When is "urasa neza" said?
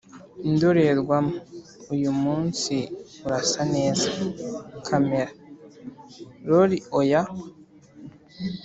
3.25-4.07